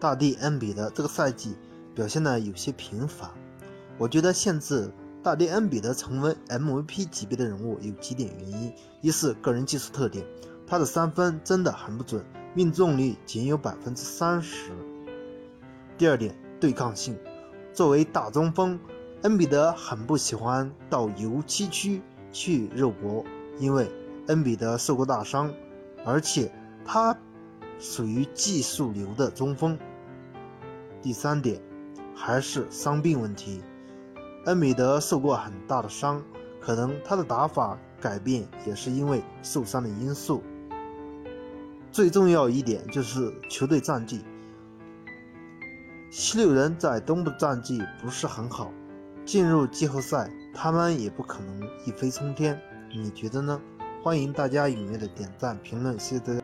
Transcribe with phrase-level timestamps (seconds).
[0.00, 1.56] 大帝恩比德这个赛季
[1.94, 3.28] 表现的有些平凡。
[3.96, 4.90] 我觉得限制
[5.22, 10.24] 大帝恩比德成为 MVP 级别的人物有几点原因：一是个人技术特点，
[10.66, 12.24] 他的三分真的很不准，
[12.54, 14.70] 命中率仅有百分之三十；
[15.98, 17.18] 第二点，对抗性，
[17.72, 18.78] 作为大中锋，
[19.22, 23.24] 恩比德很不喜欢到油漆区去肉搏，
[23.58, 23.90] 因为
[24.28, 25.52] 恩比德受过大伤，
[26.04, 26.52] 而且
[26.84, 27.12] 他
[27.78, 29.78] 属于技术流的中锋。
[31.00, 31.60] 第三点，
[32.14, 33.62] 还是伤病问题。
[34.46, 36.22] 恩比德受过很大的伤，
[36.60, 40.42] 可能他的打法改变也是因为受伤的因素。
[41.90, 44.24] 最重要一点就是球队战绩，
[46.10, 48.72] 七六人在东部战绩不是很好，
[49.24, 52.60] 进入季后赛他们也不可能一飞冲天。
[52.94, 53.60] 你觉得呢？
[54.02, 56.36] 欢迎大家踊跃的点赞评论，谢谢大家。